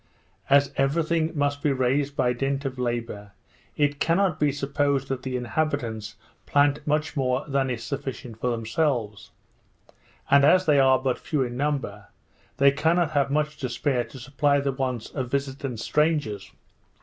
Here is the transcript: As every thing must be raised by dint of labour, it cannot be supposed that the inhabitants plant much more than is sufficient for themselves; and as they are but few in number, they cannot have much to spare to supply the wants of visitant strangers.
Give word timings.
As 0.49 0.73
every 0.77 1.03
thing 1.03 1.31
must 1.37 1.61
be 1.61 1.71
raised 1.71 2.15
by 2.15 2.33
dint 2.33 2.65
of 2.65 2.79
labour, 2.79 3.33
it 3.77 3.99
cannot 3.99 4.39
be 4.39 4.51
supposed 4.51 5.09
that 5.09 5.21
the 5.21 5.37
inhabitants 5.37 6.15
plant 6.47 6.87
much 6.87 7.15
more 7.15 7.45
than 7.47 7.69
is 7.69 7.83
sufficient 7.83 8.39
for 8.41 8.49
themselves; 8.49 9.29
and 10.31 10.43
as 10.43 10.65
they 10.65 10.79
are 10.79 10.97
but 10.97 11.19
few 11.19 11.43
in 11.43 11.55
number, 11.55 12.07
they 12.57 12.71
cannot 12.71 13.11
have 13.11 13.29
much 13.29 13.57
to 13.57 13.69
spare 13.69 14.03
to 14.05 14.17
supply 14.17 14.59
the 14.59 14.71
wants 14.71 15.07
of 15.11 15.29
visitant 15.29 15.79
strangers. 15.79 16.51